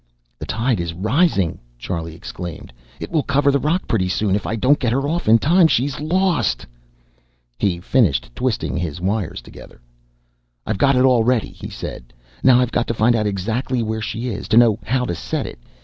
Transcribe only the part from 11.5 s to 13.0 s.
he said. "Now, I've got to